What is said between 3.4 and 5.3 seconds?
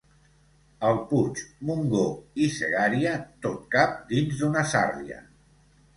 tot cap dins d'una sàrria.